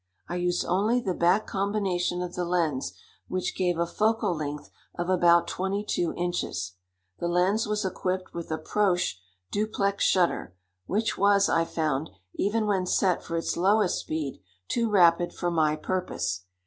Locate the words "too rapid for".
14.67-15.51